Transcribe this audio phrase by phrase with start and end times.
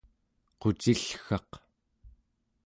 [0.59, 1.51] qucillgaq